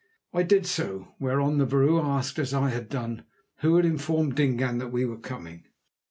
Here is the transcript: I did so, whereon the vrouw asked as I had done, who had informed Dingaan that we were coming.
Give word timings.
I 0.33 0.41
did 0.41 0.65
so, 0.65 1.09
whereon 1.19 1.59
the 1.59 1.65
vrouw 1.67 2.01
asked 2.03 2.39
as 2.39 2.55
I 2.55 2.69
had 2.69 2.89
done, 2.89 3.23
who 3.57 3.75
had 3.75 3.85
informed 3.85 4.33
Dingaan 4.33 4.79
that 4.79 4.91
we 4.91 5.05
were 5.05 5.19
coming. 5.19 5.65